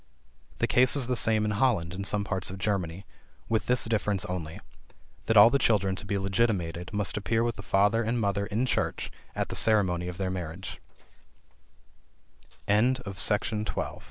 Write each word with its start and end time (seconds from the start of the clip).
The 0.57 0.65
case 0.65 0.95
is 0.95 1.05
the 1.05 1.15
same 1.15 1.45
in 1.45 1.51
Holland 1.51 1.93
and 1.93 2.07
some 2.07 2.23
parts 2.23 2.49
of 2.49 2.57
Germany; 2.57 3.05
with 3.47 3.67
this 3.67 3.85
difference 3.85 4.25
only, 4.25 4.59
that 5.27 5.37
all 5.37 5.51
the 5.51 5.59
children 5.59 5.95
to 5.95 6.07
be 6.07 6.17
legitimated 6.17 6.91
must 6.91 7.17
appear 7.17 7.43
with 7.43 7.55
the 7.55 7.61
father 7.61 8.01
and 8.01 8.19
mother 8.19 8.47
in 8.47 8.65
church 8.65 9.11
at 9.35 9.49
the 9.49 9.55
ceremony 9.55 10.07
of 10.07 10.17
their 10.17 10.31
marriage. 10.31 10.81
FEMALE 12.65 12.95
FRIENDSHIP. 13.13 13.99